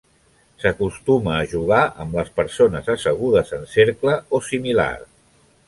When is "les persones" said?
2.21-2.91